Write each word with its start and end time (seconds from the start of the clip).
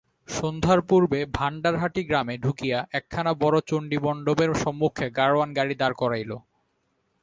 সন্ধ্যার 0.29 0.79
পূর্বে 0.81 1.19
ভাণ্ডারহাটি 1.33 2.01
গ্রামে 2.03 2.35
ঢুকিয়া 2.37 2.79
একখানা 2.91 3.31
বড় 3.33 3.57
চণ্ডীমণ্ডপের 3.61 4.51
সম্মুখে 4.53 5.07
গাড়োয়ান 5.11 5.49
গাড়ী 5.53 5.73
দাঁড় 5.75 5.95
করাইল। 5.97 6.31